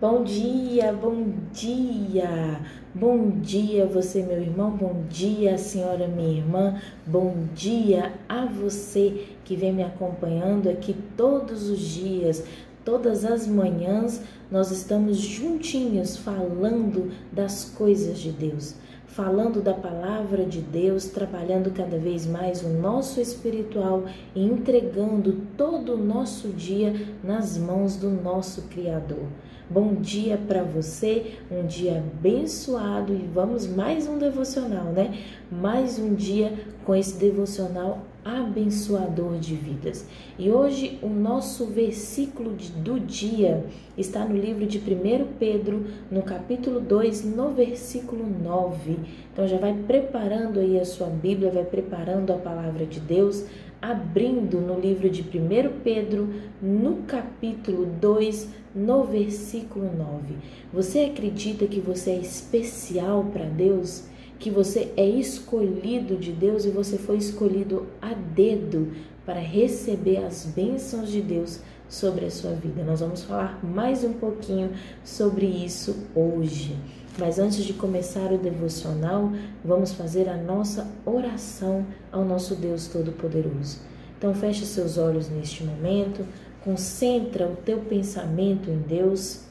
Bom 0.00 0.24
dia, 0.24 0.94
bom 0.94 1.26
dia, 1.52 2.58
bom 2.94 3.32
dia 3.38 3.84
você, 3.84 4.22
meu 4.22 4.40
irmão, 4.40 4.70
bom 4.70 5.04
dia, 5.10 5.58
senhora, 5.58 6.08
minha 6.08 6.38
irmã, 6.38 6.80
bom 7.06 7.34
dia 7.54 8.14
a 8.26 8.46
você 8.46 9.26
que 9.44 9.54
vem 9.54 9.74
me 9.74 9.82
acompanhando 9.82 10.70
aqui 10.70 10.96
todos 11.18 11.68
os 11.68 11.80
dias, 11.80 12.42
todas 12.82 13.26
as 13.26 13.46
manhãs, 13.46 14.22
nós 14.50 14.70
estamos 14.70 15.18
juntinhos 15.18 16.16
falando 16.16 17.12
das 17.30 17.66
coisas 17.66 18.18
de 18.18 18.32
Deus 18.32 18.76
falando 19.10 19.60
da 19.60 19.74
palavra 19.74 20.44
de 20.44 20.60
Deus, 20.60 21.06
trabalhando 21.06 21.72
cada 21.72 21.98
vez 21.98 22.26
mais 22.26 22.62
o 22.62 22.68
nosso 22.68 23.20
espiritual 23.20 24.04
e 24.34 24.44
entregando 24.44 25.32
todo 25.56 25.94
o 25.94 25.98
nosso 25.98 26.48
dia 26.48 26.94
nas 27.22 27.58
mãos 27.58 27.96
do 27.96 28.08
nosso 28.08 28.62
Criador. 28.68 29.26
Bom 29.68 29.94
dia 29.94 30.36
para 30.36 30.62
você, 30.62 31.38
um 31.50 31.66
dia 31.66 31.98
abençoado 31.98 33.12
e 33.12 33.28
vamos 33.32 33.66
mais 33.66 34.06
um 34.06 34.18
devocional, 34.18 34.86
né? 34.86 35.18
Mais 35.50 35.98
um 35.98 36.14
dia 36.14 36.52
com 36.84 36.94
esse 36.94 37.16
devocional 37.18 38.04
abençoador 38.24 39.38
de 39.38 39.54
vidas. 39.54 40.06
E 40.38 40.50
hoje 40.50 40.98
o 41.02 41.08
nosso 41.08 41.66
versículo 41.66 42.54
do 42.76 43.00
dia 43.00 43.64
está 43.96 44.24
no 44.24 44.36
livro 44.36 44.66
de 44.66 44.78
1 44.78 45.38
Pedro, 45.38 45.84
no 46.10 46.22
capítulo 46.22 46.80
2, 46.80 47.24
no 47.24 47.50
versículo 47.50 48.24
9. 48.26 48.98
Então 49.32 49.46
já 49.46 49.58
vai 49.58 49.74
preparando 49.86 50.60
aí 50.60 50.78
a 50.78 50.84
sua 50.84 51.06
Bíblia, 51.06 51.50
vai 51.50 51.64
preparando 51.64 52.32
a 52.32 52.36
palavra 52.36 52.84
de 52.84 53.00
Deus, 53.00 53.44
abrindo 53.80 54.60
no 54.60 54.78
livro 54.78 55.08
de 55.08 55.22
1 55.22 55.80
Pedro, 55.82 56.28
no 56.60 56.96
capítulo 57.06 57.86
2, 57.86 58.48
no 58.74 59.04
versículo 59.04 59.90
9. 59.96 60.34
Você 60.72 61.00
acredita 61.00 61.66
que 61.66 61.80
você 61.80 62.10
é 62.10 62.18
especial 62.18 63.24
para 63.32 63.46
Deus? 63.46 64.09
Que 64.40 64.50
você 64.50 64.90
é 64.96 65.06
escolhido 65.06 66.16
de 66.16 66.32
Deus 66.32 66.64
e 66.64 66.70
você 66.70 66.96
foi 66.96 67.18
escolhido 67.18 67.86
a 68.00 68.14
dedo 68.14 68.90
para 69.26 69.38
receber 69.38 70.24
as 70.24 70.46
bênçãos 70.46 71.10
de 71.10 71.20
Deus 71.20 71.60
sobre 71.90 72.24
a 72.24 72.30
sua 72.30 72.52
vida. 72.52 72.82
Nós 72.82 73.00
vamos 73.00 73.22
falar 73.22 73.62
mais 73.62 74.02
um 74.02 74.14
pouquinho 74.14 74.70
sobre 75.04 75.44
isso 75.44 75.94
hoje. 76.14 76.74
Mas 77.18 77.38
antes 77.38 77.62
de 77.64 77.74
começar 77.74 78.32
o 78.32 78.38
devocional, 78.38 79.30
vamos 79.62 79.92
fazer 79.92 80.26
a 80.26 80.38
nossa 80.38 80.90
oração 81.04 81.84
ao 82.10 82.24
nosso 82.24 82.54
Deus 82.54 82.88
Todo-Poderoso. 82.88 83.80
Então 84.16 84.34
feche 84.34 84.64
seus 84.64 84.96
olhos 84.96 85.28
neste 85.28 85.62
momento, 85.64 86.24
concentra 86.64 87.46
o 87.46 87.56
teu 87.56 87.80
pensamento 87.80 88.70
em 88.70 88.78
Deus. 88.78 89.49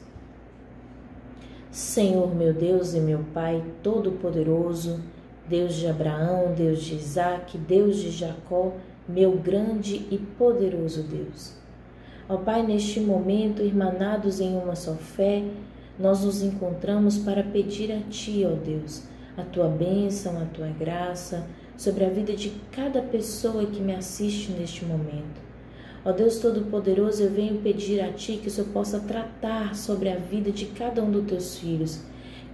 Senhor 1.70 2.34
meu 2.34 2.52
Deus 2.52 2.94
e 2.94 3.00
meu 3.00 3.20
Pai 3.32 3.62
Todo-Poderoso, 3.80 5.00
Deus 5.48 5.74
de 5.74 5.86
Abraão, 5.86 6.52
Deus 6.52 6.82
de 6.82 6.96
Isaac, 6.96 7.56
Deus 7.56 7.96
de 7.98 8.10
Jacó, 8.10 8.72
meu 9.08 9.36
grande 9.38 10.04
e 10.10 10.18
poderoso 10.18 11.04
Deus. 11.04 11.54
Ó 12.28 12.38
Pai, 12.38 12.64
neste 12.64 12.98
momento, 12.98 13.62
irmanados 13.62 14.40
em 14.40 14.56
uma 14.56 14.74
só 14.74 14.94
fé, 14.94 15.44
nós 15.96 16.24
nos 16.24 16.42
encontramos 16.42 17.18
para 17.18 17.42
pedir 17.44 17.92
a 17.92 18.00
Ti, 18.08 18.44
ó 18.44 18.54
Deus, 18.54 19.04
a 19.36 19.42
Tua 19.42 19.68
bênção, 19.68 20.40
a 20.40 20.46
Tua 20.46 20.68
graça 20.68 21.46
sobre 21.76 22.04
a 22.04 22.10
vida 22.10 22.34
de 22.34 22.50
cada 22.72 23.00
pessoa 23.00 23.64
que 23.66 23.80
me 23.80 23.94
assiste 23.94 24.50
neste 24.52 24.84
momento. 24.84 25.49
Ó 26.02 26.12
Deus 26.12 26.38
Todo-Poderoso, 26.38 27.22
eu 27.22 27.30
venho 27.30 27.60
pedir 27.60 28.00
a 28.00 28.10
Ti 28.10 28.38
que 28.40 28.48
o 28.48 28.50
Senhor 28.50 28.68
possa 28.68 29.00
tratar 29.00 29.74
sobre 29.74 30.08
a 30.08 30.16
vida 30.16 30.50
de 30.50 30.64
cada 30.64 31.02
um 31.02 31.10
dos 31.10 31.26
Teus 31.26 31.58
filhos, 31.58 32.00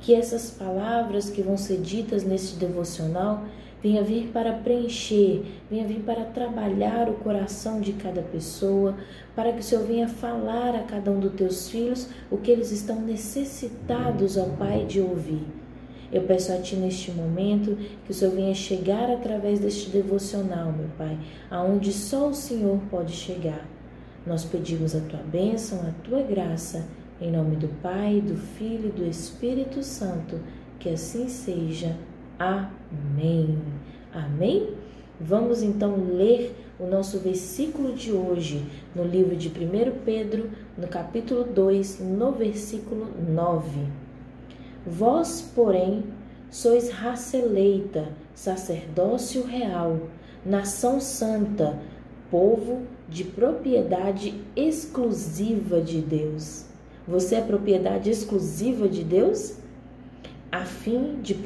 que 0.00 0.12
essas 0.12 0.50
palavras 0.50 1.30
que 1.30 1.42
vão 1.42 1.56
ser 1.56 1.80
ditas 1.80 2.24
neste 2.24 2.56
devocional 2.56 3.44
venha 3.80 4.02
vir 4.02 4.30
para 4.32 4.52
preencher, 4.52 5.44
venha 5.70 5.86
vir 5.86 6.00
para 6.00 6.24
trabalhar 6.24 7.08
o 7.08 7.14
coração 7.14 7.80
de 7.80 7.92
cada 7.92 8.20
pessoa, 8.20 8.96
para 9.36 9.52
que 9.52 9.60
o 9.60 9.62
Senhor 9.62 9.84
venha 9.84 10.08
falar 10.08 10.74
a 10.74 10.82
cada 10.82 11.08
um 11.12 11.20
dos 11.20 11.34
teus 11.34 11.68
filhos 11.68 12.08
o 12.28 12.38
que 12.38 12.50
eles 12.50 12.72
estão 12.72 13.00
necessitados, 13.00 14.36
ó 14.36 14.46
Pai, 14.58 14.84
de 14.86 15.00
ouvir. 15.00 15.55
Eu 16.12 16.22
peço 16.22 16.52
a 16.52 16.56
Ti 16.56 16.76
neste 16.76 17.10
momento 17.10 17.76
que 18.04 18.10
o 18.10 18.14
Senhor 18.14 18.34
venha 18.34 18.54
chegar 18.54 19.10
através 19.10 19.58
deste 19.58 19.90
devocional, 19.90 20.72
meu 20.72 20.88
Pai, 20.96 21.18
aonde 21.50 21.92
só 21.92 22.28
o 22.28 22.34
Senhor 22.34 22.78
pode 22.90 23.12
chegar. 23.12 23.66
Nós 24.26 24.44
pedimos 24.44 24.94
a 24.94 25.00
Tua 25.00 25.20
bênção, 25.20 25.80
a 25.80 25.92
Tua 26.02 26.22
graça, 26.22 26.86
em 27.20 27.30
nome 27.30 27.56
do 27.56 27.68
Pai, 27.80 28.20
do 28.20 28.36
Filho 28.36 28.88
e 28.88 29.00
do 29.00 29.06
Espírito 29.06 29.82
Santo, 29.82 30.38
que 30.78 30.88
assim 30.88 31.28
seja. 31.28 31.96
Amém. 32.38 33.58
Amém? 34.12 34.74
Vamos 35.18 35.62
então 35.62 35.96
ler 36.12 36.54
o 36.78 36.86
nosso 36.86 37.18
versículo 37.18 37.94
de 37.94 38.12
hoje 38.12 38.62
no 38.94 39.02
livro 39.02 39.34
de 39.34 39.48
1 39.48 39.52
Pedro, 40.04 40.50
no 40.76 40.86
capítulo 40.86 41.44
2, 41.44 42.00
no 42.00 42.32
versículo 42.32 43.08
9. 43.28 44.05
Vós, 44.86 45.42
porém, 45.54 46.04
sois 46.50 46.90
raça 46.90 47.36
eleita, 47.36 48.08
sacerdócio 48.34 49.44
real, 49.44 49.98
nação 50.44 51.00
santa, 51.00 51.78
povo 52.30 52.82
de 53.08 53.24
propriedade 53.24 54.40
exclusiva 54.54 55.80
de 55.80 56.00
Deus. 56.00 56.66
Você 57.06 57.36
é 57.36 57.40
propriedade 57.40 58.10
exclusiva 58.10 58.88
de 58.88 59.02
Deus? 59.02 59.56
a 60.56 60.64
fim 60.64 61.20
de 61.20 61.36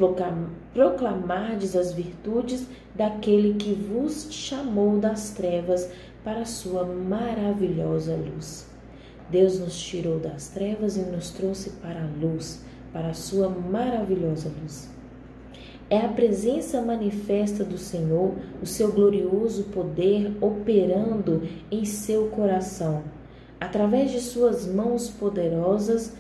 proclamardes 0.72 1.74
as 1.74 1.92
virtudes 1.92 2.66
daquele 2.94 3.54
que 3.54 3.72
vos 3.72 4.28
chamou 4.30 4.98
das 4.98 5.30
trevas 5.30 5.90
para 6.22 6.42
a 6.42 6.46
sua 6.46 6.84
maravilhosa 6.84 8.14
luz. 8.14 8.68
Deus 9.28 9.58
nos 9.58 9.80
tirou 9.80 10.18
das 10.18 10.48
trevas 10.48 10.96
e 10.96 11.00
nos 11.00 11.30
trouxe 11.30 11.70
para 11.70 12.02
a 12.02 12.08
luz, 12.20 12.62
para 12.92 13.08
a 13.08 13.14
sua 13.14 13.48
maravilhosa 13.48 14.50
luz. 14.60 14.90
É 15.88 15.98
a 15.98 16.08
presença 16.08 16.80
manifesta 16.80 17.64
do 17.64 17.76
Senhor, 17.76 18.34
o 18.62 18.66
seu 18.66 18.92
glorioso 18.92 19.64
poder 19.64 20.36
operando 20.40 21.42
em 21.70 21.84
seu 21.84 22.28
coração, 22.28 23.02
através 23.60 24.12
de 24.12 24.20
suas 24.20 24.66
mãos 24.66 25.08
poderosas 25.10 26.14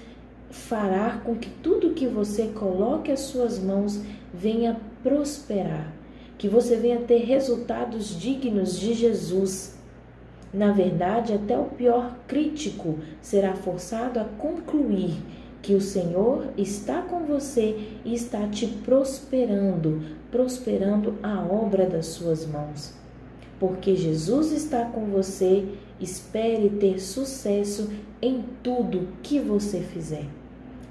fará 0.50 1.20
com 1.24 1.36
que 1.36 1.48
tudo 1.48 1.94
que 1.94 2.08
você 2.08 2.48
coloque 2.48 3.12
as 3.12 3.20
suas 3.20 3.60
mãos 3.60 4.00
venha 4.34 4.80
prosperar, 5.02 5.92
que 6.36 6.48
você 6.48 6.74
venha 6.76 7.00
ter 7.02 7.18
resultados 7.18 8.18
dignos 8.18 8.78
de 8.78 8.92
Jesus. 8.92 9.78
Na 10.52 10.72
verdade, 10.72 11.32
até 11.32 11.56
o 11.56 11.66
pior 11.66 12.16
crítico 12.26 12.98
será 13.22 13.54
forçado 13.54 14.18
a 14.18 14.24
concluir 14.24 15.22
que 15.62 15.74
o 15.74 15.80
Senhor 15.80 16.48
está 16.56 17.02
com 17.02 17.20
você 17.20 17.76
e 18.04 18.14
está 18.14 18.46
te 18.48 18.66
prosperando, 18.66 20.02
prosperando 20.30 21.14
a 21.22 21.40
obra 21.40 21.86
das 21.86 22.06
suas 22.06 22.46
mãos. 22.46 22.92
Porque 23.58 23.94
Jesus 23.94 24.52
está 24.52 24.86
com 24.86 25.06
você, 25.06 25.66
espere 26.00 26.70
ter 26.70 26.98
sucesso 26.98 27.90
em 28.22 28.44
tudo 28.62 29.08
que 29.22 29.38
você 29.38 29.80
fizer. 29.80 30.24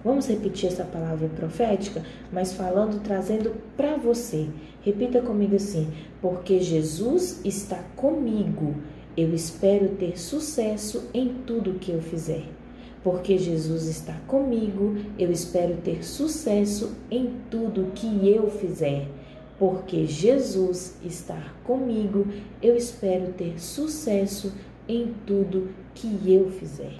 Vamos 0.03 0.28
repetir 0.28 0.69
essa 0.69 0.85
palavra 0.85 1.28
profética, 1.28 2.03
mas 2.31 2.53
falando, 2.53 3.02
trazendo 3.02 3.56
para 3.75 3.97
você. 3.97 4.47
Repita 4.81 5.22
comigo 5.22 5.56
assim: 5.56 5.91
porque 6.22 6.59
Jesus 6.59 7.41
está 7.44 7.84
comigo, 7.96 8.75
eu 9.18 9.34
espero 9.34 9.90
ter 9.90 10.18
sucesso 10.18 11.09
em 11.13 11.29
tudo 11.46 11.79
que 11.79 11.91
eu 11.91 12.02
fizer. 12.02 12.44
Porque 13.04 13.38
Jesus 13.38 13.86
está 13.86 14.14
comigo, 14.28 14.98
eu 15.18 15.32
espero 15.32 15.78
ter 15.78 16.03
sucesso 16.03 16.96
em 17.09 17.34
tudo 17.50 17.91
que 17.96 18.28
eu 18.29 18.50
fizer. 18.50 19.08
Porque 19.58 20.06
Jesus 20.06 20.97
está 21.03 21.53
comigo, 21.64 22.28
eu 22.62 22.76
espero 22.76 23.34
ter 23.34 23.59
sucesso 23.59 24.53
em 24.88 25.14
tudo 25.26 25.70
que 25.94 26.08
eu 26.26 26.50
fizer. 26.52 26.94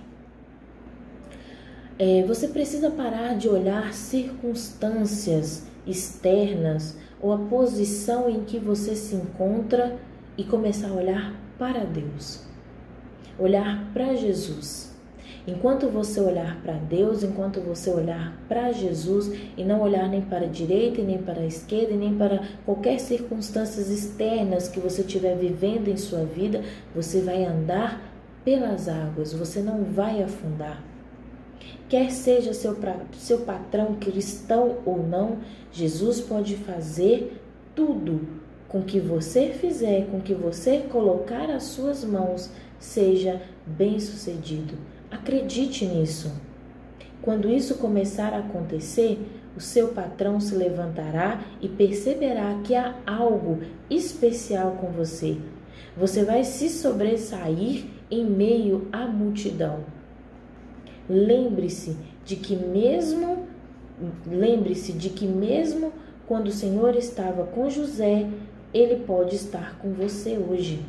É, 1.98 2.24
você 2.26 2.48
precisa 2.48 2.90
parar 2.90 3.36
de 3.36 3.50
olhar 3.50 3.94
circunstâncias 3.94 5.68
externas 5.86 6.98
ou 7.22 7.34
a 7.34 7.38
posição 7.38 8.30
em 8.30 8.46
que 8.46 8.58
você 8.58 8.96
se 8.96 9.16
encontra 9.16 10.00
e 10.38 10.44
começar 10.46 10.90
a 10.90 10.94
olhar 10.94 11.36
para 11.58 11.84
Deus. 11.84 12.42
Olhar 13.38 13.92
para 13.94 14.16
Jesus. 14.16 14.89
Enquanto 15.50 15.88
você 15.88 16.22
olhar 16.22 16.62
para 16.62 16.74
Deus, 16.74 17.24
enquanto 17.24 17.60
você 17.60 17.90
olhar 17.90 18.40
para 18.48 18.72
Jesus 18.72 19.32
e 19.58 19.64
não 19.64 19.82
olhar 19.82 20.08
nem 20.08 20.22
para 20.22 20.46
a 20.46 20.50
direita, 20.50 21.02
nem 21.02 21.18
para 21.18 21.42
a 21.42 21.46
esquerda, 21.46 21.96
nem 21.96 22.16
para 22.16 22.44
qualquer 22.66 23.00
circunstâncias 23.00 23.90
externas 23.90 24.68
que 24.68 24.80
você 24.80 25.02
estiver 25.02 25.36
vivendo 25.36 25.88
em 25.88 25.98
sua 25.98 26.24
vida, 26.24 26.62
você 26.94 27.22
vai 27.22 27.44
andar 27.44 28.00
pelas 28.46 28.88
águas, 28.88 29.34
você 29.34 29.60
não 29.60 29.84
vai 29.86 30.22
afundar. 30.22 30.84
Quer 31.90 32.12
seja 32.12 32.54
seu, 32.54 32.78
seu 33.14 33.40
patrão 33.40 33.96
cristão 33.96 34.78
ou 34.86 35.02
não, 35.02 35.40
Jesus 35.72 36.22
pode 36.22 36.58
fazer 36.58 37.42
tudo 37.74 38.22
com 38.68 38.84
que 38.84 39.00
você 39.00 39.48
fizer, 39.48 40.06
com 40.12 40.22
que 40.22 40.36
você 40.36 40.82
colocar 40.92 41.50
as 41.50 41.64
suas 41.64 42.04
mãos, 42.04 42.52
seja 42.78 43.42
bem 43.66 44.00
sucedido. 44.00 44.99
Acredite 45.12 45.86
nisso. 45.86 46.32
Quando 47.22 47.50
isso 47.50 47.76
começar 47.76 48.34
a 48.34 48.40
acontecer, 48.40 49.20
o 49.56 49.60
seu 49.60 49.90
patrão 49.90 50.40
se 50.40 50.56
levantará 50.56 51.44
e 51.62 51.68
perceberá 51.68 52.60
que 52.64 52.76
há 52.76 52.96
algo 53.06 53.60
especial 53.90 54.78
com 54.80 54.88
você. 54.88 55.38
Você 55.98 56.24
vai 56.24 56.44
se 56.44 56.70
sobressair 56.70 57.86
em 58.10 58.26
meio 58.26 58.88
à 58.92 59.06
multidão. 59.06 59.84
Lembre-se 61.10 61.98
de 62.24 62.36
que 62.36 62.56
mesmo 62.56 63.48
lembre-se 64.26 64.94
de 64.94 65.10
que 65.10 65.28
mesmo 65.28 65.92
quando 66.26 66.48
o 66.48 66.52
Senhor 66.52 66.96
estava 66.96 67.46
com 67.46 67.70
José, 67.70 68.30
ele 68.74 69.04
pode 69.04 69.36
estar 69.36 69.78
com 69.80 69.92
você 69.92 70.38
hoje. 70.38 70.86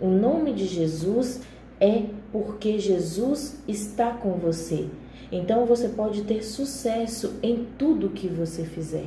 O 0.00 0.08
nome 0.08 0.52
de 0.52 0.66
Jesus 0.66 1.40
é 1.80 2.06
porque 2.32 2.78
Jesus 2.78 3.58
está 3.68 4.10
com 4.10 4.32
você. 4.32 4.88
Então 5.30 5.66
você 5.66 5.88
pode 5.88 6.22
ter 6.22 6.42
sucesso 6.42 7.34
em 7.42 7.66
tudo 7.78 8.10
que 8.10 8.26
você 8.26 8.64
fizer. 8.64 9.06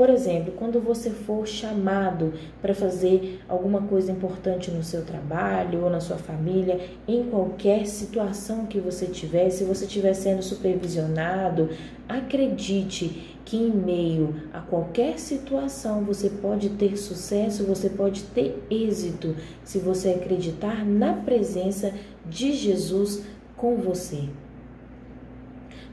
Por 0.00 0.08
exemplo, 0.08 0.54
quando 0.56 0.80
você 0.80 1.10
for 1.10 1.46
chamado 1.46 2.32
para 2.62 2.74
fazer 2.74 3.38
alguma 3.46 3.82
coisa 3.82 4.10
importante 4.10 4.70
no 4.70 4.82
seu 4.82 5.04
trabalho 5.04 5.84
ou 5.84 5.90
na 5.90 6.00
sua 6.00 6.16
família, 6.16 6.80
em 7.06 7.24
qualquer 7.24 7.84
situação 7.86 8.64
que 8.64 8.80
você 8.80 9.04
tiver, 9.04 9.50
se 9.50 9.62
você 9.62 9.84
estiver 9.84 10.14
sendo 10.14 10.42
supervisionado, 10.42 11.68
acredite 12.08 13.36
que 13.44 13.58
em 13.58 13.70
meio 13.70 14.36
a 14.54 14.60
qualquer 14.62 15.18
situação 15.18 16.02
você 16.02 16.30
pode 16.30 16.70
ter 16.70 16.96
sucesso, 16.96 17.66
você 17.66 17.90
pode 17.90 18.22
ter 18.22 18.58
êxito 18.70 19.36
se 19.62 19.78
você 19.78 20.12
acreditar 20.12 20.82
na 20.82 21.12
presença 21.12 21.92
de 22.24 22.54
Jesus 22.54 23.22
com 23.54 23.76
você. 23.76 24.30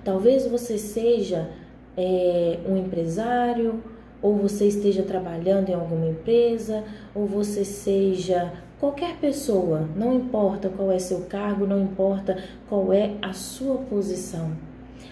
Talvez 0.01 0.47
você 0.47 0.77
seja 0.77 1.49
é, 1.97 2.59
um 2.65 2.77
empresário, 2.77 3.83
ou 4.21 4.35
você 4.35 4.67
esteja 4.67 5.03
trabalhando 5.03 5.69
em 5.69 5.73
alguma 5.73 6.07
empresa, 6.07 6.83
ou 7.13 7.25
você 7.25 7.63
seja 7.63 8.53
qualquer 8.79 9.17
pessoa, 9.17 9.87
não 9.95 10.13
importa 10.13 10.69
qual 10.69 10.91
é 10.91 10.99
seu 10.99 11.21
cargo, 11.21 11.65
não 11.65 11.81
importa 11.81 12.37
qual 12.69 12.91
é 12.93 13.15
a 13.21 13.33
sua 13.33 13.77
posição. 13.77 14.51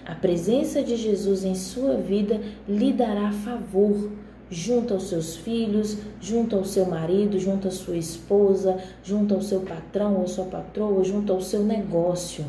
A 0.06 0.14
presença 0.14 0.84
de 0.84 0.96
Jesus 0.96 1.44
em 1.44 1.56
sua 1.56 1.96
vida 1.96 2.40
lhe 2.68 2.94
dará 2.94 3.32
favor 3.32 4.12
junto 4.50 4.94
aos 4.94 5.10
seus 5.10 5.36
filhos, 5.36 5.98
junto 6.22 6.56
ao 6.56 6.64
seu 6.64 6.86
marido, 6.86 7.40
junto 7.40 7.68
à 7.68 7.72
sua 7.72 7.98
esposa, 7.98 8.78
junto 9.04 9.34
ao 9.34 9.42
seu 9.42 9.62
patrão 9.62 10.18
ou 10.18 10.28
sua 10.28 10.46
patroa, 10.46 11.04
junto 11.04 11.34
ao 11.34 11.42
seu 11.42 11.64
negócio 11.64 12.46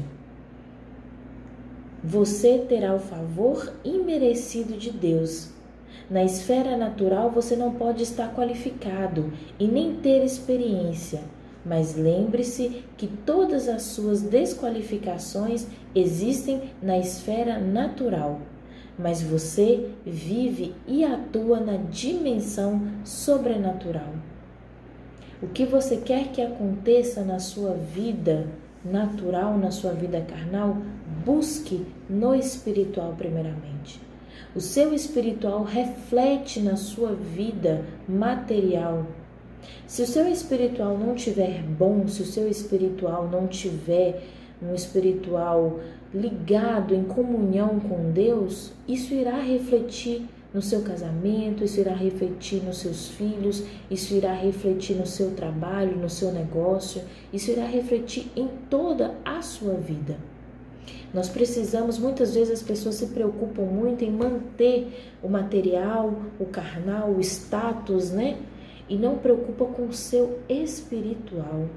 você 2.06 2.58
terá 2.68 2.94
o 2.94 3.00
favor 3.00 3.72
imerecido 3.84 4.76
de 4.76 4.92
Deus. 4.92 5.48
Na 6.10 6.22
esfera 6.22 6.76
natural 6.76 7.30
você 7.30 7.56
não 7.56 7.72
pode 7.72 8.02
estar 8.02 8.34
qualificado 8.34 9.32
e 9.58 9.66
nem 9.66 9.96
ter 9.96 10.24
experiência, 10.24 11.22
mas 11.64 11.96
lembre-se 11.96 12.84
que 12.96 13.08
todas 13.08 13.68
as 13.68 13.82
suas 13.82 14.22
desqualificações 14.22 15.66
existem 15.94 16.70
na 16.80 16.96
esfera 16.96 17.58
natural. 17.58 18.40
Mas 18.98 19.20
você 19.20 19.90
vive 20.06 20.74
e 20.86 21.04
atua 21.04 21.60
na 21.60 21.76
dimensão 21.76 22.80
sobrenatural. 23.04 24.14
O 25.42 25.48
que 25.48 25.66
você 25.66 25.98
quer 25.98 26.28
que 26.28 26.40
aconteça 26.40 27.22
na 27.22 27.38
sua 27.38 27.72
vida 27.74 28.46
natural, 28.84 29.58
na 29.58 29.70
sua 29.70 29.92
vida 29.92 30.20
carnal, 30.20 30.78
busque 31.24 31.84
no 32.08 32.34
espiritual 32.34 33.14
primeiramente. 33.18 34.05
O 34.54 34.60
seu 34.60 34.94
espiritual 34.94 35.64
reflete 35.64 36.60
na 36.60 36.76
sua 36.76 37.12
vida 37.12 37.84
material. 38.08 39.06
Se 39.86 40.02
o 40.02 40.06
seu 40.06 40.28
espiritual 40.28 40.96
não 40.98 41.14
tiver 41.14 41.62
bom, 41.62 42.06
se 42.08 42.22
o 42.22 42.26
seu 42.26 42.48
espiritual 42.48 43.28
não 43.28 43.46
tiver 43.46 44.22
um 44.62 44.74
espiritual 44.74 45.80
ligado 46.14 46.94
em 46.94 47.04
comunhão 47.04 47.80
com 47.80 48.10
Deus, 48.10 48.72
isso 48.88 49.12
irá 49.12 49.40
refletir 49.40 50.26
no 50.54 50.62
seu 50.62 50.80
casamento, 50.82 51.64
isso 51.64 51.80
irá 51.80 51.92
refletir 51.92 52.62
nos 52.64 52.78
seus 52.78 53.08
filhos, 53.08 53.62
isso 53.90 54.14
irá 54.14 54.32
refletir 54.32 54.96
no 54.96 55.06
seu 55.06 55.32
trabalho, 55.32 55.98
no 55.98 56.08
seu 56.08 56.32
negócio, 56.32 57.02
isso 57.32 57.50
irá 57.50 57.66
refletir 57.66 58.30
em 58.34 58.48
toda 58.70 59.14
a 59.24 59.42
sua 59.42 59.74
vida. 59.74 60.16
Nós 61.16 61.30
precisamos, 61.30 61.98
muitas 61.98 62.34
vezes 62.34 62.60
as 62.60 62.62
pessoas 62.62 62.96
se 62.96 63.06
preocupam 63.06 63.62
muito 63.62 64.04
em 64.04 64.10
manter 64.10 65.16
o 65.22 65.30
material, 65.30 66.14
o 66.38 66.44
carnal, 66.44 67.10
o 67.10 67.20
status, 67.22 68.10
né? 68.10 68.36
E 68.86 68.98
não 68.98 69.16
preocupa 69.16 69.64
com 69.64 69.86
o 69.86 69.94
seu 69.94 70.40
espiritual. 70.46 71.70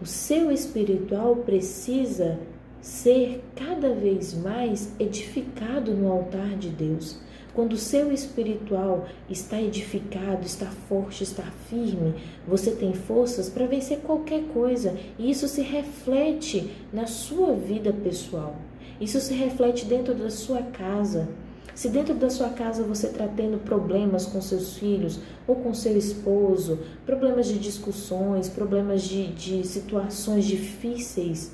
O 0.00 0.06
seu 0.06 0.50
espiritual 0.50 1.36
precisa 1.36 2.38
ser 2.80 3.44
cada 3.54 3.92
vez 3.92 4.32
mais 4.32 4.90
edificado 4.98 5.92
no 5.92 6.10
altar 6.10 6.56
de 6.56 6.70
Deus. 6.70 7.20
Quando 7.54 7.72
o 7.72 7.78
seu 7.78 8.12
espiritual 8.12 9.06
está 9.28 9.60
edificado, 9.60 10.46
está 10.46 10.66
forte, 10.66 11.24
está 11.24 11.42
firme, 11.68 12.14
você 12.46 12.70
tem 12.70 12.94
forças 12.94 13.48
para 13.48 13.66
vencer 13.66 13.98
qualquer 14.00 14.44
coisa, 14.52 14.96
e 15.18 15.30
isso 15.30 15.48
se 15.48 15.60
reflete 15.62 16.70
na 16.92 17.06
sua 17.06 17.52
vida 17.54 17.92
pessoal. 17.92 18.56
Isso 19.00 19.20
se 19.20 19.34
reflete 19.34 19.84
dentro 19.84 20.14
da 20.14 20.30
sua 20.30 20.62
casa. 20.62 21.28
Se 21.74 21.88
dentro 21.88 22.14
da 22.14 22.28
sua 22.28 22.50
casa 22.50 22.82
você 22.82 23.06
está 23.06 23.26
tendo 23.26 23.58
problemas 23.64 24.26
com 24.26 24.40
seus 24.40 24.76
filhos 24.76 25.18
ou 25.46 25.56
com 25.56 25.72
seu 25.72 25.96
esposo, 25.96 26.78
problemas 27.06 27.46
de 27.46 27.58
discussões, 27.58 28.48
problemas 28.48 29.02
de, 29.02 29.28
de 29.28 29.66
situações 29.66 30.44
difíceis, 30.44 31.52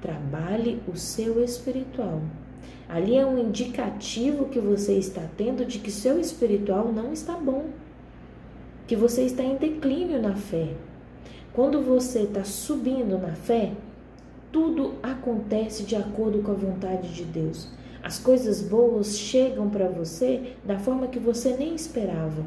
trabalhe 0.00 0.80
o 0.88 0.96
seu 0.96 1.44
espiritual. 1.44 2.22
Ali 2.88 3.16
é 3.16 3.26
um 3.26 3.38
indicativo 3.38 4.46
que 4.46 4.58
você 4.58 4.94
está 4.94 5.22
tendo 5.36 5.64
de 5.64 5.78
que 5.78 5.90
seu 5.90 6.18
espiritual 6.18 6.90
não 6.92 7.12
está 7.12 7.34
bom, 7.34 7.66
que 8.86 8.96
você 8.96 9.22
está 9.22 9.42
em 9.42 9.56
declínio 9.56 10.20
na 10.20 10.34
fé. 10.34 10.70
Quando 11.52 11.82
você 11.82 12.20
está 12.20 12.44
subindo 12.44 13.18
na 13.18 13.34
fé, 13.34 13.72
tudo 14.50 14.94
acontece 15.02 15.82
de 15.82 15.96
acordo 15.96 16.38
com 16.42 16.52
a 16.52 16.54
vontade 16.54 17.12
de 17.12 17.24
Deus. 17.24 17.68
As 18.02 18.18
coisas 18.18 18.62
boas 18.62 19.18
chegam 19.18 19.68
para 19.68 19.88
você 19.88 20.54
da 20.64 20.78
forma 20.78 21.08
que 21.08 21.18
você 21.18 21.54
nem 21.56 21.74
esperava. 21.74 22.44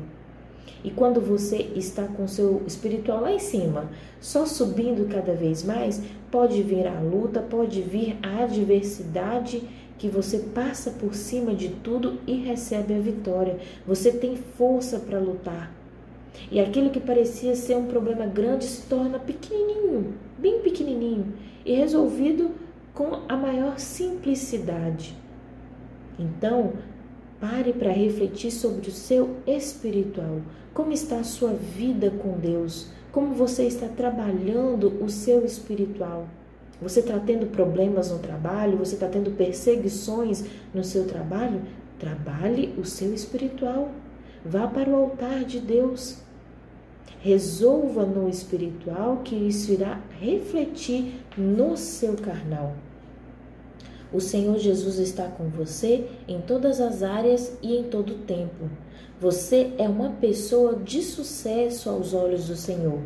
E 0.84 0.90
quando 0.90 1.22
você 1.22 1.58
está 1.76 2.04
com 2.06 2.28
seu 2.28 2.64
espiritual 2.66 3.22
lá 3.22 3.32
em 3.32 3.40
cima, 3.40 3.92
só 4.20 4.46
subindo 4.46 5.08
cada 5.08 5.34
vez 5.34 5.64
mais, 5.64 6.02
pode 6.32 6.64
vir 6.64 6.88
a 6.88 7.00
luta, 7.00 7.40
pode 7.42 7.82
vir 7.82 8.18
a 8.24 8.44
adversidade 8.44 9.62
que 10.02 10.10
você 10.10 10.40
passa 10.40 10.90
por 10.90 11.14
cima 11.14 11.54
de 11.54 11.70
tudo 11.70 12.18
e 12.26 12.34
recebe 12.34 12.96
a 12.96 13.00
vitória. 13.00 13.60
Você 13.86 14.12
tem 14.12 14.36
força 14.36 14.98
para 14.98 15.20
lutar. 15.20 15.72
E 16.50 16.60
aquilo 16.60 16.90
que 16.90 17.00
parecia 17.00 17.56
ser 17.56 17.78
um 17.78 17.86
problema 17.86 18.26
grande 18.26 18.66
se 18.66 18.88
torna 18.88 19.20
pequenininho, 19.20 20.16
bem 20.40 20.60
pequenininho 20.62 21.32
e 21.64 21.76
resolvido 21.76 22.50
com 22.96 23.20
a 23.30 23.38
maior 23.38 23.78
simplicidade. 23.78 25.16
Então, 26.18 26.74
pare 27.40 27.72
para 27.72 27.92
refletir 27.92 28.50
sobre 28.50 28.90
o 28.90 28.92
seu 28.92 29.38
espiritual. 29.46 30.42
Como 30.74 30.92
está 30.92 31.18
a 31.18 31.24
sua 31.24 31.54
vida 31.54 32.10
com 32.10 32.40
Deus? 32.40 32.88
Como 33.12 33.36
você 33.36 33.68
está 33.68 33.88
trabalhando 33.88 34.98
o 35.00 35.08
seu 35.10 35.46
espiritual? 35.46 36.28
Você 36.82 37.02
está 37.02 37.20
tendo 37.20 37.46
problemas 37.48 38.10
no 38.10 38.18
trabalho? 38.18 38.78
Você 38.78 38.96
está 38.96 39.08
tendo 39.08 39.32
perseguições 39.32 40.44
no 40.74 40.84
seu 40.84 41.06
trabalho? 41.06 41.62
Trabalhe 42.00 42.74
o 42.78 42.84
seu 42.84 43.14
espiritual. 43.14 43.92
Vá 44.44 44.68
para 44.68 44.90
o 44.90 44.96
altar 44.96 45.44
de 45.44 45.60
Deus. 45.60 46.18
Resolva 47.20 48.04
no 48.04 48.28
espiritual 48.28 49.18
que 49.24 49.36
isso 49.36 49.72
irá 49.72 50.02
refletir 50.20 51.22
no 51.38 51.78
seu 51.78 52.16
carnal. 52.16 52.76
O 54.12 54.20
Senhor 54.20 54.58
Jesus 54.58 54.98
está 54.98 55.28
com 55.28 55.48
você 55.50 56.08
em 56.28 56.42
todas 56.42 56.82
as 56.82 57.04
áreas 57.04 57.58
e 57.62 57.78
em 57.78 57.84
todo 57.84 58.14
o 58.14 58.18
tempo. 58.18 58.70
Você 59.20 59.72
é 59.78 59.88
uma 59.88 60.10
pessoa 60.10 60.76
de 60.76 61.04
sucesso 61.04 61.90
aos 61.90 62.14
olhos 62.14 62.48
do 62.48 62.56
Senhor. 62.56 63.00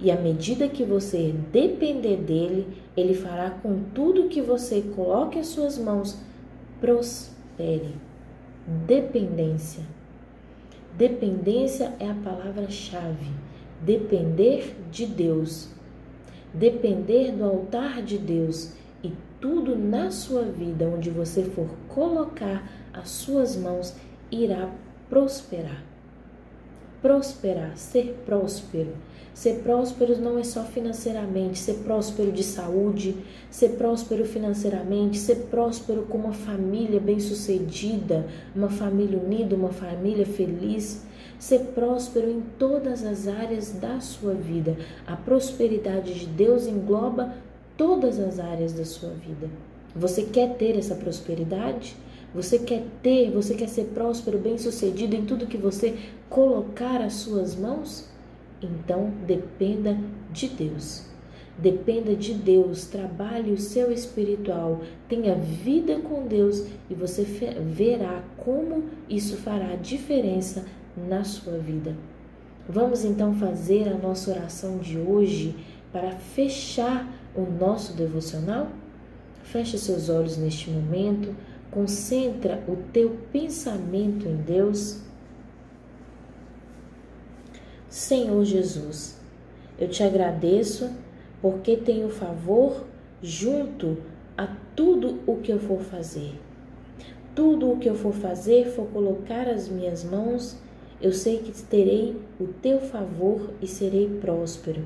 E 0.00 0.10
à 0.10 0.16
medida 0.16 0.68
que 0.68 0.84
você 0.84 1.34
depender 1.52 2.16
dele, 2.16 2.68
ele 2.96 3.14
fará 3.14 3.50
com 3.50 3.82
tudo 3.94 4.28
que 4.28 4.40
você 4.40 4.80
coloque 4.94 5.38
as 5.38 5.48
suas 5.48 5.76
mãos 5.76 6.18
prospere. 6.80 7.96
Dependência. 8.86 9.82
Dependência 10.96 11.94
é 11.98 12.08
a 12.08 12.14
palavra-chave. 12.14 13.30
Depender 13.82 14.76
de 14.90 15.06
Deus. 15.06 15.68
Depender 16.54 17.32
do 17.32 17.44
altar 17.44 18.02
de 18.02 18.18
Deus 18.18 18.72
e 19.02 19.12
tudo 19.40 19.76
na 19.76 20.10
sua 20.10 20.42
vida 20.42 20.86
onde 20.88 21.10
você 21.10 21.42
for 21.42 21.68
colocar 21.88 22.68
as 22.92 23.10
suas 23.10 23.56
mãos 23.56 23.94
irá 24.30 24.70
prosperar. 25.08 25.82
Prosperar, 27.00 27.76
ser 27.76 28.22
próspero 28.26 28.92
Ser 29.38 29.60
próspero 29.62 30.20
não 30.20 30.36
é 30.36 30.42
só 30.42 30.64
financeiramente, 30.64 31.60
ser 31.60 31.74
próspero 31.84 32.32
de 32.32 32.42
saúde, 32.42 33.14
ser 33.48 33.76
próspero 33.76 34.24
financeiramente, 34.24 35.16
ser 35.16 35.46
próspero 35.48 36.02
com 36.08 36.18
uma 36.18 36.32
família 36.32 36.98
bem-sucedida, 36.98 38.26
uma 38.52 38.68
família 38.68 39.16
unida, 39.16 39.54
uma 39.54 39.68
família 39.68 40.26
feliz. 40.26 41.06
Ser 41.38 41.66
próspero 41.72 42.28
em 42.28 42.42
todas 42.58 43.04
as 43.04 43.28
áreas 43.28 43.70
da 43.74 44.00
sua 44.00 44.34
vida. 44.34 44.76
A 45.06 45.14
prosperidade 45.14 46.14
de 46.14 46.26
Deus 46.26 46.66
engloba 46.66 47.32
todas 47.76 48.18
as 48.18 48.40
áreas 48.40 48.72
da 48.72 48.84
sua 48.84 49.10
vida. 49.10 49.48
Você 49.94 50.22
quer 50.24 50.56
ter 50.56 50.76
essa 50.76 50.96
prosperidade? 50.96 51.94
Você 52.34 52.58
quer 52.58 52.84
ter, 53.02 53.30
você 53.30 53.54
quer 53.54 53.68
ser 53.68 53.86
próspero, 53.86 54.38
bem-sucedido 54.38 55.16
em 55.16 55.24
tudo 55.24 55.46
que 55.46 55.56
você 55.56 55.96
colocar 56.28 57.00
as 57.00 57.14
suas 57.14 57.56
mãos? 57.56 58.08
Então 58.62 59.10
dependa 59.26 59.98
de 60.30 60.48
Deus. 60.48 61.06
Dependa 61.56 62.14
de 62.14 62.34
Deus, 62.34 62.86
trabalhe 62.86 63.50
o 63.50 63.58
seu 63.58 63.90
espiritual, 63.90 64.82
tenha 65.08 65.34
vida 65.34 65.98
com 65.98 66.24
Deus 66.24 66.64
e 66.88 66.94
você 66.94 67.24
verá 67.24 68.22
como 68.36 68.84
isso 69.08 69.36
fará 69.38 69.74
diferença 69.74 70.64
na 70.96 71.24
sua 71.24 71.58
vida. 71.58 71.96
Vamos 72.68 73.04
então 73.04 73.34
fazer 73.34 73.88
a 73.88 73.96
nossa 73.96 74.30
oração 74.30 74.78
de 74.78 74.98
hoje 74.98 75.56
para 75.90 76.12
fechar 76.12 77.08
o 77.34 77.42
nosso 77.42 77.94
devocional? 77.94 78.68
Feche 79.42 79.78
seus 79.78 80.08
olhos 80.08 80.36
neste 80.36 80.70
momento, 80.70 81.34
concentra 81.70 82.62
o 82.68 82.76
teu 82.92 83.18
pensamento 83.32 84.26
em 84.26 84.36
Deus 84.36 85.00
Senhor 87.88 88.44
Jesus, 88.44 89.18
eu 89.78 89.88
te 89.88 90.02
agradeço 90.02 90.90
porque 91.40 91.74
tenho 91.74 92.10
favor 92.10 92.84
junto 93.22 93.96
a 94.36 94.46
tudo 94.76 95.20
o 95.26 95.36
que 95.38 95.50
eu 95.50 95.58
for 95.58 95.80
fazer. 95.80 96.34
Tudo 97.34 97.72
o 97.72 97.78
que 97.78 97.88
eu 97.88 97.94
for 97.94 98.12
fazer, 98.12 98.66
for 98.66 98.86
colocar 98.88 99.48
as 99.48 99.70
minhas 99.70 100.04
mãos, 100.04 100.58
eu 101.00 101.12
sei 101.12 101.38
que 101.38 101.50
terei 101.62 102.14
o 102.38 102.48
teu 102.48 102.78
favor 102.78 103.54
e 103.62 103.66
serei 103.66 104.06
próspero. 104.20 104.82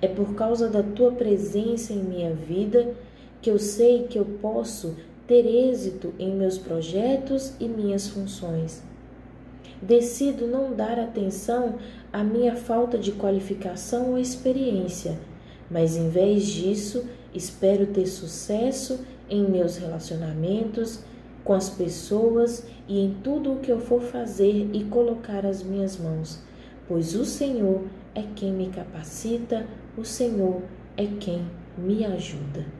É 0.00 0.06
por 0.06 0.34
causa 0.36 0.68
da 0.68 0.84
tua 0.84 1.10
presença 1.10 1.92
em 1.92 2.02
minha 2.02 2.32
vida 2.32 2.94
que 3.42 3.50
eu 3.50 3.58
sei 3.58 4.04
que 4.04 4.18
eu 4.18 4.24
posso 4.40 4.94
ter 5.30 5.46
êxito 5.46 6.12
em 6.18 6.34
meus 6.34 6.58
projetos 6.58 7.52
e 7.60 7.68
minhas 7.68 8.08
funções. 8.08 8.82
Decido 9.80 10.48
não 10.48 10.74
dar 10.74 10.98
atenção 10.98 11.76
à 12.12 12.24
minha 12.24 12.56
falta 12.56 12.98
de 12.98 13.12
qualificação 13.12 14.10
ou 14.10 14.18
experiência, 14.18 15.16
mas 15.70 15.96
em 15.96 16.08
vez 16.08 16.44
disso, 16.46 17.04
espero 17.32 17.86
ter 17.86 18.06
sucesso 18.06 19.06
em 19.28 19.48
meus 19.48 19.76
relacionamentos 19.76 20.98
com 21.44 21.52
as 21.52 21.70
pessoas 21.70 22.66
e 22.88 22.98
em 22.98 23.14
tudo 23.22 23.52
o 23.52 23.60
que 23.60 23.70
eu 23.70 23.78
for 23.78 24.02
fazer 24.02 24.68
e 24.72 24.82
colocar 24.82 25.46
as 25.46 25.62
minhas 25.62 25.96
mãos, 25.96 26.40
pois 26.88 27.14
o 27.14 27.24
Senhor 27.24 27.82
é 28.16 28.24
quem 28.34 28.50
me 28.50 28.68
capacita, 28.68 29.64
o 29.96 30.04
Senhor 30.04 30.60
é 30.96 31.06
quem 31.20 31.46
me 31.78 32.04
ajuda. 32.04 32.79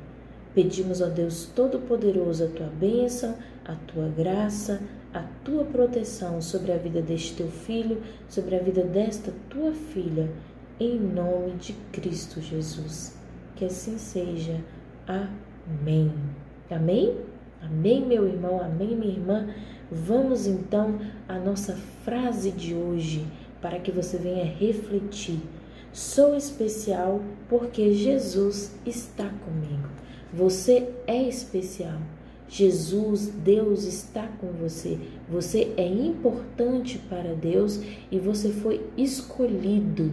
Pedimos, 0.55 1.01
ó 1.01 1.07
Deus 1.07 1.47
Todo-Poderoso, 1.55 2.45
a 2.45 2.49
tua 2.49 2.67
bênção, 2.67 3.37
a 3.65 3.75
tua 3.75 4.09
graça, 4.09 4.81
a 5.15 5.23
tua 5.45 5.65
proteção 5.65 6.41
sobre 6.41 6.73
a 6.73 6.77
vida 6.77 7.01
deste 7.01 7.35
teu 7.35 7.49
filho, 7.49 8.03
sobre 8.29 8.57
a 8.57 8.59
vida 8.59 8.83
desta 8.83 9.33
tua 9.49 9.73
filha, 9.73 10.31
em 10.79 10.99
nome 10.99 11.53
de 11.53 11.73
Cristo 11.93 12.41
Jesus. 12.41 13.17
Que 13.55 13.65
assim 13.65 13.99
seja. 13.99 14.61
Amém. 15.07 16.13
Amém? 16.71 17.17
Amém, 17.63 18.07
meu 18.07 18.27
irmão, 18.27 18.61
amém, 18.61 18.97
minha 18.97 19.13
irmã. 19.13 19.49
Vamos 19.91 20.47
então 20.47 20.99
à 21.29 21.39
nossa 21.39 21.77
frase 22.05 22.51
de 22.51 22.75
hoje 22.75 23.27
para 23.61 23.79
que 23.79 23.93
você 23.93 24.17
venha 24.17 24.45
refletir. 24.45 25.41
Sou 25.93 26.35
especial 26.37 27.21
porque 27.49 27.93
Jesus 27.93 28.75
está 28.87 29.25
comigo. 29.25 29.89
Você 30.33 30.89
é 31.07 31.23
especial. 31.23 31.99
Jesus, 32.49 33.29
Deus 33.29 33.85
está 33.85 34.27
com 34.41 34.49
você. 34.49 34.99
Você 35.29 35.73
é 35.77 35.87
importante 35.87 36.99
para 36.99 37.35
Deus 37.35 37.81
e 38.11 38.19
você 38.19 38.51
foi 38.51 38.85
escolhido. 38.97 40.13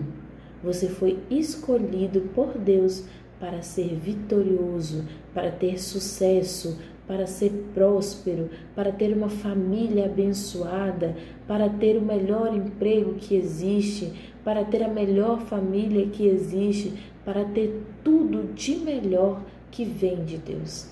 Você 0.63 0.87
foi 0.87 1.19
escolhido 1.29 2.21
por 2.35 2.57
Deus 2.57 3.03
para 3.39 3.61
ser 3.61 3.95
vitorioso, 3.95 5.05
para 5.33 5.51
ter 5.51 5.79
sucesso, 5.79 6.79
para 7.07 7.25
ser 7.25 7.51
próspero, 7.73 8.49
para 8.75 8.91
ter 8.91 9.15
uma 9.15 9.29
família 9.29 10.05
abençoada, 10.05 11.15
para 11.47 11.69
ter 11.69 11.95
o 11.97 12.01
melhor 12.01 12.55
emprego 12.55 13.13
que 13.13 13.35
existe, 13.35 14.11
para 14.43 14.65
ter 14.65 14.83
a 14.83 14.89
melhor 14.89 15.41
família 15.41 16.07
que 16.07 16.27
existe, 16.27 16.93
para 17.23 17.45
ter 17.45 17.81
tudo 18.03 18.53
de 18.53 18.75
melhor 18.75 19.41
que 19.71 19.85
vem 19.85 20.25
de 20.25 20.37
Deus. 20.37 20.87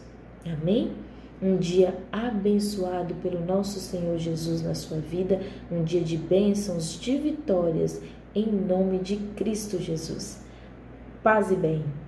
Amém? 0.46 0.91
um 1.41 1.58
dia 1.58 1.96
abençoado 2.12 3.13
pelo 3.15 3.44
nosso 3.46 3.79
Senhor 3.79 4.17
Jesus 4.17 4.62
na 4.62 4.74
sua 4.74 4.98
vida, 4.98 5.41
um 5.72 5.84
dia 5.84 6.01
de 6.01 6.17
bênçãos, 6.17 7.00
de 7.00 7.17
vitórias, 7.17 8.01
em 8.34 8.46
nome 8.46 9.00
de 9.00 9.17
Cristo 9.36 9.77
Jesus. 9.77 10.44
Paz 11.22 11.51
e 11.51 11.55
bem. 11.55 12.04